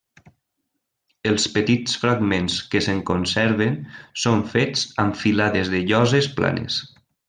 Els 1.31 1.45
petits 1.57 1.99
fragments 2.07 2.57
que 2.73 2.83
se'n 2.87 3.05
conserven 3.11 3.79
són 4.25 4.45
fets 4.57 4.91
amb 5.05 5.23
filades 5.25 5.75
de 5.77 5.87
lloses 5.93 6.37
planes. 6.41 6.85